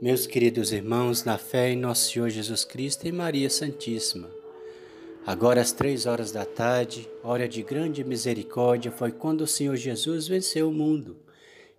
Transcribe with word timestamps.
Meus 0.00 0.28
queridos 0.28 0.70
irmãos, 0.70 1.24
na 1.24 1.36
fé 1.36 1.72
em 1.72 1.76
nosso 1.76 2.12
Senhor 2.12 2.30
Jesus 2.30 2.64
Cristo 2.64 3.08
e 3.08 3.10
Maria 3.10 3.50
Santíssima. 3.50 4.30
Agora 5.26 5.60
às 5.60 5.72
três 5.72 6.06
horas 6.06 6.30
da 6.30 6.44
tarde, 6.44 7.10
hora 7.20 7.48
de 7.48 7.64
grande 7.64 8.04
misericórdia, 8.04 8.92
foi 8.92 9.10
quando 9.10 9.40
o 9.40 9.46
Senhor 9.46 9.74
Jesus 9.74 10.28
venceu 10.28 10.68
o 10.68 10.72
mundo. 10.72 11.16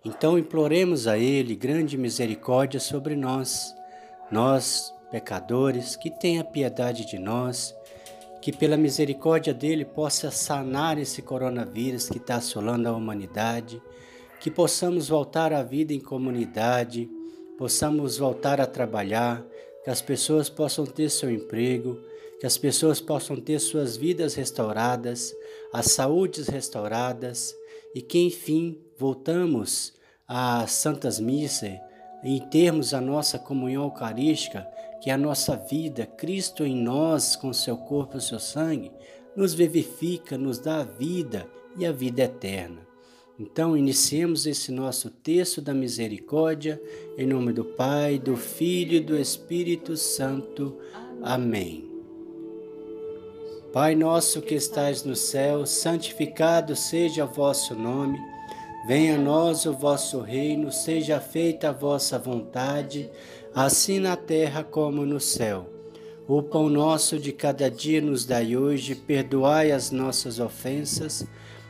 Então 0.04 0.38
imploremos 0.38 1.06
a 1.06 1.16
Ele 1.16 1.56
grande 1.56 1.96
misericórdia 1.96 2.78
sobre 2.78 3.16
nós, 3.16 3.74
nós, 4.30 4.92
pecadores, 5.10 5.96
que 5.96 6.10
tenha 6.10 6.44
piedade 6.44 7.06
de 7.06 7.18
nós, 7.18 7.74
que 8.42 8.52
pela 8.52 8.76
misericórdia 8.76 9.54
dele 9.54 9.86
possa 9.86 10.30
sanar 10.30 10.98
esse 10.98 11.22
coronavírus 11.22 12.10
que 12.10 12.18
está 12.18 12.34
assolando 12.34 12.86
a 12.86 12.92
humanidade, 12.92 13.80
que 14.38 14.50
possamos 14.50 15.08
voltar 15.08 15.54
à 15.54 15.62
vida 15.62 15.94
em 15.94 16.00
comunidade 16.00 17.08
possamos 17.60 18.16
voltar 18.16 18.58
a 18.58 18.66
trabalhar, 18.66 19.44
que 19.84 19.90
as 19.90 20.00
pessoas 20.00 20.48
possam 20.48 20.86
ter 20.86 21.10
seu 21.10 21.30
emprego, 21.30 22.00
que 22.40 22.46
as 22.46 22.56
pessoas 22.56 23.02
possam 23.02 23.36
ter 23.36 23.58
suas 23.58 23.98
vidas 23.98 24.34
restauradas, 24.34 25.36
as 25.70 25.92
saúdes 25.92 26.48
restauradas 26.48 27.54
e 27.94 28.00
que, 28.00 28.18
enfim, 28.18 28.80
voltamos 28.96 29.92
às 30.26 30.72
santas 30.72 31.20
missas 31.20 31.78
e 32.24 32.40
termos 32.50 32.94
a 32.94 33.00
nossa 33.00 33.38
comunhão 33.38 33.82
eucarística, 33.82 34.66
que 35.02 35.10
a 35.10 35.18
nossa 35.18 35.54
vida, 35.54 36.06
Cristo 36.06 36.64
em 36.64 36.74
nós, 36.74 37.36
com 37.36 37.52
seu 37.52 37.76
corpo 37.76 38.16
e 38.16 38.22
seu 38.22 38.40
sangue, 38.40 38.90
nos 39.36 39.52
vivifica, 39.52 40.38
nos 40.38 40.58
dá 40.58 40.80
a 40.80 40.84
vida 40.84 41.46
e 41.76 41.84
a 41.84 41.92
vida 41.92 42.22
eterna. 42.22 42.89
Então, 43.42 43.74
iniciemos 43.74 44.44
esse 44.44 44.70
nosso 44.70 45.08
texto 45.08 45.62
da 45.62 45.72
misericórdia, 45.72 46.78
em 47.16 47.26
nome 47.26 47.54
do 47.54 47.64
Pai, 47.64 48.18
do 48.18 48.36
Filho 48.36 48.96
e 48.96 49.00
do 49.00 49.16
Espírito 49.16 49.96
Santo. 49.96 50.76
Amém. 51.22 51.90
Pai 53.72 53.94
nosso 53.94 54.42
que 54.42 54.54
estais 54.54 55.04
no 55.04 55.16
céu, 55.16 55.64
santificado 55.64 56.76
seja 56.76 57.24
o 57.24 57.28
vosso 57.28 57.74
nome. 57.74 58.18
Venha 58.86 59.14
a 59.14 59.18
nós 59.18 59.64
o 59.64 59.72
vosso 59.72 60.20
reino, 60.20 60.70
seja 60.70 61.18
feita 61.18 61.70
a 61.70 61.72
vossa 61.72 62.18
vontade, 62.18 63.10
assim 63.54 63.98
na 63.98 64.16
terra 64.16 64.62
como 64.62 65.06
no 65.06 65.18
céu. 65.18 65.66
O 66.28 66.42
pão 66.42 66.68
nosso 66.68 67.18
de 67.18 67.32
cada 67.32 67.70
dia 67.70 68.02
nos 68.02 68.26
dai 68.26 68.54
hoje, 68.54 68.94
perdoai 68.94 69.72
as 69.72 69.90
nossas 69.90 70.38
ofensas, 70.38 71.26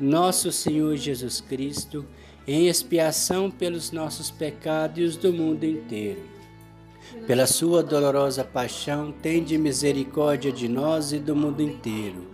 nosso 0.00 0.50
Senhor 0.50 0.96
Jesus 0.96 1.42
Cristo, 1.42 2.06
em 2.48 2.68
expiação 2.68 3.50
pelos 3.50 3.92
nossos 3.92 4.30
pecados 4.30 4.98
e 4.98 5.02
os 5.02 5.16
do 5.16 5.30
mundo 5.32 5.64
inteiro. 5.64 6.22
Pela 7.26 7.46
sua 7.46 7.82
dolorosa 7.82 8.42
paixão, 8.42 9.12
tende 9.12 9.58
misericórdia 9.58 10.50
de 10.50 10.68
nós 10.68 11.12
e 11.12 11.18
do 11.18 11.36
mundo 11.36 11.60
inteiro. 11.60 12.28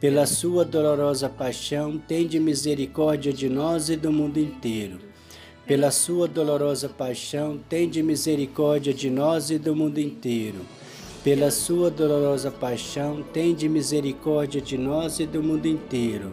Pela 0.00 0.26
sua 0.26 0.64
dolorosa 0.64 1.28
paixão, 1.28 1.98
tende 1.98 2.40
misericórdia 2.40 3.32
de 3.32 3.48
nós 3.48 3.90
e 3.90 3.96
do 3.96 4.10
mundo 4.10 4.38
inteiro. 4.38 4.98
Pela 5.66 5.90
sua 5.90 6.26
dolorosa 6.26 6.88
paixão, 6.88 7.60
tende 7.68 8.02
misericórdia 8.02 8.92
de 8.92 9.10
nós 9.10 9.50
e 9.50 9.58
do 9.58 9.76
mundo 9.76 9.98
inteiro. 9.98 10.60
Pela 11.22 11.50
sua 11.50 11.90
dolorosa 11.90 12.50
paixão, 12.50 13.22
tende 13.32 13.68
misericórdia 13.68 14.60
de 14.60 14.78
nós 14.78 15.20
e 15.20 15.26
do 15.26 15.42
mundo 15.42 15.66
inteiro 15.66 16.32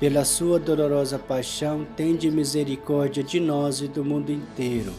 pela 0.00 0.24
sua 0.24 0.58
dolorosa 0.58 1.18
paixão, 1.18 1.86
tende 1.96 2.30
misericórdia 2.30 3.22
de 3.22 3.38
nós 3.38 3.80
e 3.80 3.88
do 3.88 4.04
mundo 4.04 4.32
inteiro. 4.32 4.92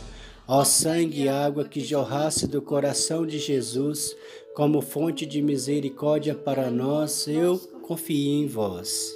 Ó 0.48 0.64
sangue 0.64 1.24
e 1.24 1.30
água 1.30 1.66
que 1.66 1.80
jorrasse 1.80 2.48
do 2.48 2.62
coração 2.62 3.26
de 3.26 3.40
Jesus, 3.40 4.16
como 4.56 4.82
fonte 4.82 5.26
de 5.26 5.42
misericórdia 5.42 6.34
para 6.34 6.70
nós, 6.70 7.28
eu 7.28 7.58
confio 7.82 8.32
em 8.32 8.48
vós. 8.48 9.14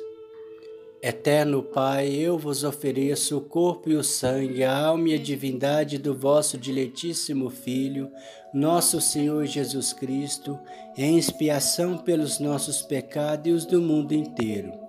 Eterno 1.02 1.64
Pai, 1.64 2.10
eu 2.10 2.38
vos 2.38 2.66
ofereço 2.66 3.38
o 3.38 3.42
corpo 3.42 3.90
e 3.90 3.96
o 3.96 4.04
sangue, 4.04 4.66
a 4.66 4.78
alma 4.78 5.10
e 5.10 5.14
a 5.14 5.18
divindade 5.18 5.98
do 5.98 6.14
vosso 6.14 6.58
diletíssimo 6.58 7.50
Filho, 7.50 8.12
nosso 8.54 9.00
Senhor 9.00 9.46
Jesus 9.46 9.94
Cristo, 9.94 10.60
em 10.98 11.18
expiação 11.18 11.98
pelos 11.98 12.38
nossos 12.40 12.82
pecados 12.82 13.48
e 13.48 13.52
os 13.52 13.66
do 13.66 13.80
mundo 13.80 14.14
inteiro 14.14 14.89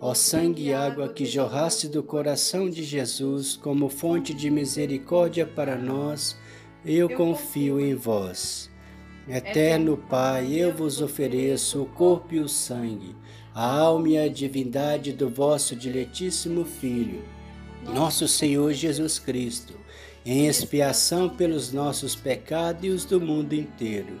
Ó 0.00 0.14
sangue 0.14 0.68
e 0.68 0.74
água 0.74 1.08
que 1.08 1.24
jorraste 1.24 1.88
do 1.88 2.04
coração 2.04 2.70
de 2.70 2.84
Jesus 2.84 3.56
como 3.56 3.88
fonte 3.88 4.32
de 4.32 4.48
misericórdia 4.48 5.44
para 5.44 5.76
nós, 5.76 6.36
eu 6.84 7.08
confio 7.10 7.80
em 7.80 7.96
vós. 7.96 8.70
Eterno 9.28 9.96
Pai, 9.96 10.54
eu 10.54 10.72
vos 10.72 11.02
ofereço 11.02 11.82
o 11.82 11.86
corpo 11.86 12.34
e 12.34 12.38
o 12.38 12.48
sangue, 12.48 13.16
a 13.52 13.78
alma 13.78 14.08
e 14.10 14.18
a 14.18 14.28
divindade 14.28 15.12
do 15.12 15.28
vosso 15.28 15.74
diletíssimo 15.74 16.64
Filho, 16.64 17.24
nosso 17.92 18.28
Senhor 18.28 18.72
Jesus 18.72 19.18
Cristo, 19.18 19.74
em 20.24 20.46
expiação 20.46 21.28
pelos 21.28 21.72
nossos 21.72 22.14
pecados 22.14 22.84
e 22.84 22.88
os 22.88 23.04
do 23.04 23.20
mundo 23.20 23.52
inteiro. 23.52 24.20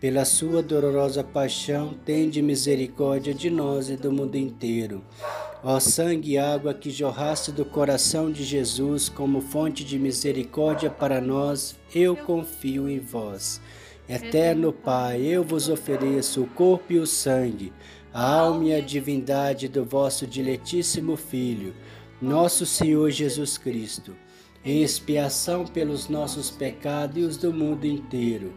Pela 0.00 0.24
sua 0.24 0.62
dolorosa 0.62 1.24
paixão, 1.24 1.94
tende 2.04 2.42
misericórdia 2.42 3.32
de 3.32 3.48
nós 3.48 3.88
e 3.88 3.96
do 3.96 4.12
mundo 4.12 4.36
inteiro. 4.36 5.02
Ó 5.62 5.80
sangue 5.80 6.32
e 6.32 6.38
água 6.38 6.74
que 6.74 6.90
jorraste 6.90 7.50
do 7.50 7.64
coração 7.64 8.30
de 8.30 8.44
Jesus 8.44 9.08
como 9.08 9.40
fonte 9.40 9.82
de 9.82 9.98
misericórdia 9.98 10.90
para 10.90 11.20
nós, 11.20 11.76
eu 11.94 12.14
confio 12.14 12.88
em 12.88 13.00
vós. 13.00 13.60
Eterno 14.06 14.72
Pai, 14.72 15.22
eu 15.22 15.42
vos 15.42 15.70
ofereço 15.70 16.42
o 16.42 16.46
corpo 16.46 16.92
e 16.92 16.98
o 16.98 17.06
sangue 17.06 17.72
a 18.14 18.22
alma 18.22 18.66
e 18.66 18.74
a 18.74 18.80
divindade 18.80 19.66
do 19.66 19.84
vosso 19.84 20.24
diletíssimo 20.24 21.16
Filho, 21.16 21.74
nosso 22.22 22.64
Senhor 22.64 23.10
Jesus 23.10 23.58
Cristo, 23.58 24.14
em 24.64 24.84
expiação 24.84 25.66
pelos 25.66 26.08
nossos 26.08 26.48
pecados 26.48 27.16
e 27.16 27.26
os 27.26 27.36
do 27.36 27.52
mundo 27.52 27.84
inteiro. 27.84 28.56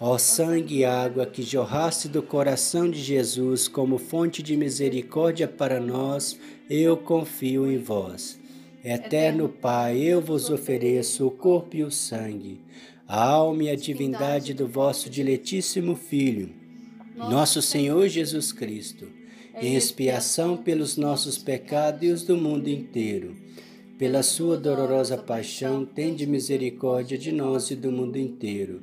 Ó 0.00 0.16
sangue 0.16 0.78
e 0.78 0.84
água 0.84 1.26
que 1.26 1.42
jorraste 1.42 2.08
do 2.08 2.22
coração 2.22 2.88
de 2.88 3.00
Jesus 3.00 3.66
como 3.66 3.98
fonte 3.98 4.42
de 4.42 4.56
misericórdia 4.56 5.48
para 5.48 5.80
nós, 5.80 6.38
eu 6.70 6.96
confio 6.96 7.70
em 7.70 7.78
vós. 7.78 8.38
Eterno 8.84 9.48
Pai, 9.48 9.98
eu 9.98 10.20
vos 10.20 10.50
ofereço 10.50 11.26
o 11.26 11.30
corpo 11.30 11.76
e 11.76 11.82
o 11.82 11.90
sangue, 11.90 12.60
a 13.06 13.24
alma 13.24 13.64
e 13.64 13.70
a 13.70 13.76
divindade 13.76 14.54
do 14.54 14.68
vosso 14.68 15.10
diletíssimo 15.10 15.96
Filho 15.96 16.58
nosso 17.18 17.60
Senhor 17.60 18.06
Jesus 18.08 18.52
Cristo, 18.52 19.08
em 19.60 19.74
expiação 19.74 20.56
pelos 20.56 20.96
nossos 20.96 21.36
pecados 21.36 22.02
e 22.04 22.12
os 22.12 22.22
do 22.22 22.36
mundo 22.36 22.68
inteiro. 22.68 23.34
Pela 23.98 24.22
sua 24.22 24.56
dolorosa 24.56 25.18
paixão, 25.18 25.84
tende 25.84 26.24
misericórdia 26.26 27.18
de 27.18 27.32
nós 27.32 27.72
e 27.72 27.74
do 27.74 27.90
mundo 27.90 28.16
inteiro. 28.16 28.82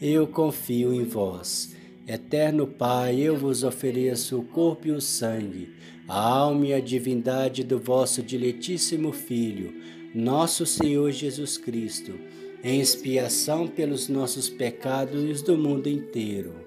eu 0.00 0.26
confio 0.26 0.92
em 0.92 1.04
vós. 1.04 1.74
Eterno 2.06 2.66
Pai, 2.66 3.20
eu 3.20 3.36
vos 3.36 3.64
ofereço 3.64 4.38
o 4.38 4.44
corpo 4.44 4.88
e 4.88 4.92
o 4.92 5.00
sangue, 5.00 5.70
a 6.06 6.20
alma 6.20 6.66
e 6.66 6.74
a 6.74 6.80
divindade 6.80 7.64
do 7.64 7.78
vosso 7.78 8.22
diletíssimo 8.22 9.12
Filho, 9.12 9.74
nosso 10.14 10.64
Senhor 10.64 11.10
Jesus 11.10 11.58
Cristo, 11.58 12.14
em 12.62 12.80
expiação 12.80 13.66
pelos 13.66 14.08
nossos 14.08 14.48
pecados 14.48 15.22
e 15.22 15.26
os 15.26 15.42
do 15.42 15.56
mundo 15.56 15.88
inteiro 15.88 16.66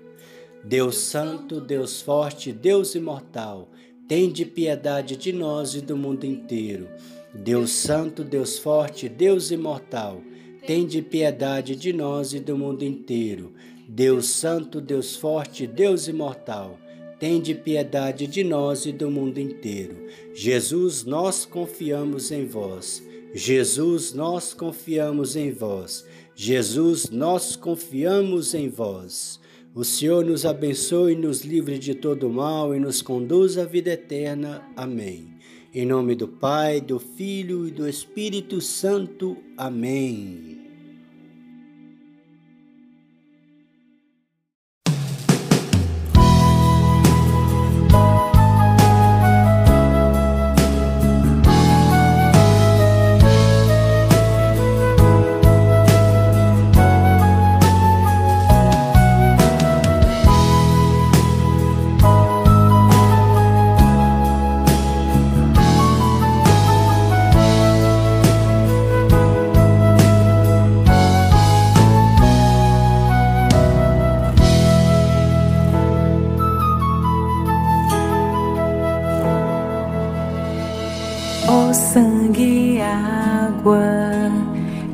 Deus 0.63 0.97
Santo, 0.97 1.61
Deus 1.61 2.01
Forte, 2.01 2.51
Deus 2.51 2.93
Imortal, 2.93 3.69
tende 4.07 4.45
piedade 4.45 5.15
de 5.15 5.31
nós 5.31 5.73
e 5.73 5.81
do 5.81 5.95
mundo 5.95 6.25
inteiro. 6.25 6.89
Deus 7.33 7.71
Santo, 7.71 8.23
Deus 8.23 8.59
Forte, 8.59 9.07
Deus 9.07 9.51
Imortal, 9.51 10.21
tende 10.69 11.01
piedade 11.01 11.75
de 11.75 11.91
nós 11.91 12.31
e 12.31 12.39
do 12.39 12.55
mundo 12.55 12.85
inteiro. 12.85 13.53
Deus 13.87 14.27
Santo, 14.27 14.79
Deus 14.79 15.15
Forte, 15.15 15.65
Deus 15.65 16.07
Imortal, 16.07 16.79
tende 17.19 17.55
piedade 17.55 18.27
de 18.27 18.43
nós 18.43 18.85
e 18.85 18.91
do 18.91 19.09
mundo 19.09 19.39
inteiro. 19.39 19.95
Jesus, 20.31 21.03
nós 21.03 21.43
confiamos 21.43 22.31
em 22.31 22.45
vós. 22.45 23.03
Jesus, 23.33 24.13
nós 24.13 24.53
confiamos 24.53 25.35
em 25.35 25.49
vós. 25.49 26.05
Jesus, 26.35 27.09
nós 27.09 27.55
confiamos 27.55 28.53
em 28.53 28.69
vós. 28.69 29.39
O 29.73 29.83
Senhor 29.83 30.23
nos 30.23 30.45
abençoe, 30.45 31.15
nos 31.15 31.41
livre 31.41 31.79
de 31.79 31.95
todo 31.95 32.29
mal 32.29 32.75
e 32.75 32.79
nos 32.79 33.01
conduz 33.01 33.57
à 33.57 33.65
vida 33.65 33.89
eterna. 33.89 34.61
Amém. 34.75 35.33
Em 35.73 35.83
nome 35.83 36.13
do 36.13 36.27
Pai, 36.27 36.79
do 36.79 36.99
Filho 36.99 37.67
e 37.67 37.71
do 37.71 37.89
Espírito 37.89 38.61
Santo. 38.61 39.35
Amém. 39.57 40.48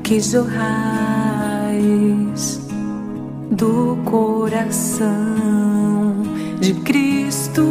Que 0.06 0.20
jorrais 0.20 0.42
do 3.50 3.98
coração 4.06 5.10
de 6.62 6.76
Cristo 6.76 7.66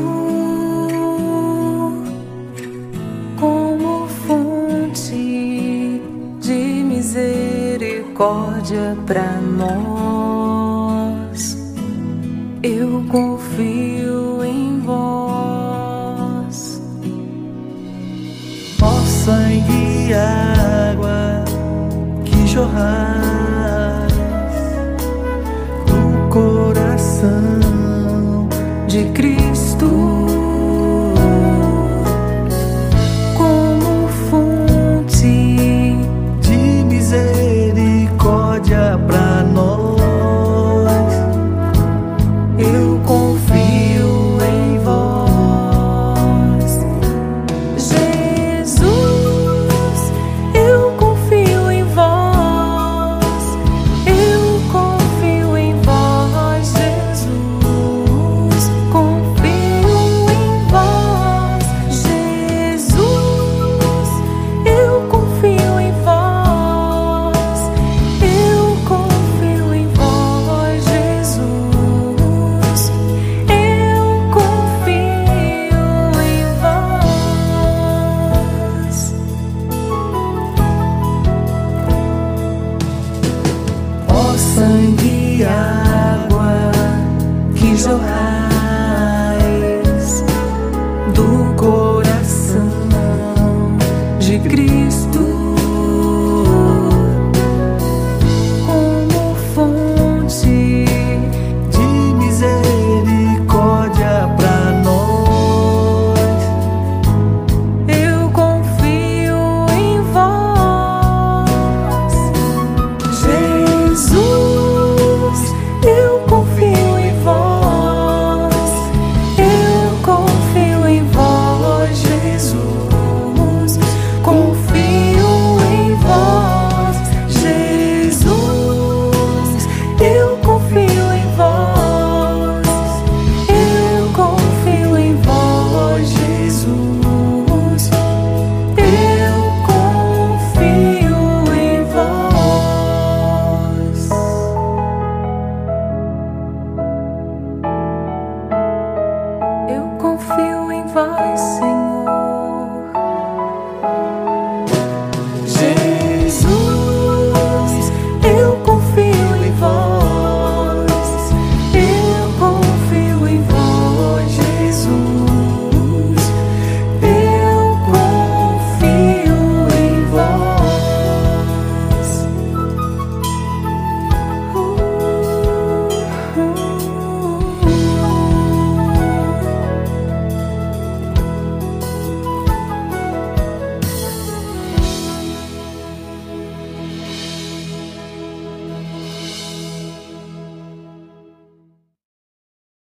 como 3.39 4.09
fonte 4.27 6.03
de 6.41 6.83
misericórdia 6.85 8.97
para 9.07 9.41
nós. 9.41 11.57
Eu 12.65 13.05
confio 13.13 14.45
em 14.45 14.81
vós, 14.81 16.83
ó 18.83 18.91
sangue 19.25 20.09
e 20.09 20.15
água 20.15 21.34
jorrais 22.55 24.13
do 25.87 26.29
coração 26.31 27.59
de 28.87 29.07
Cristo. 29.13 30.14